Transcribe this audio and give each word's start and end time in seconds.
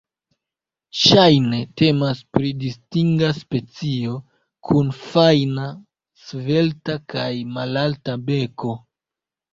Ŝajne 0.99 1.57
temas 1.81 2.21
pri 2.37 2.53
distinga 2.63 3.29
specio, 3.41 4.15
kun 4.69 4.89
fajna, 5.03 5.69
svelta 6.31 6.97
kaj 7.15 7.31
malalta 7.59 8.21
beko. 8.33 8.75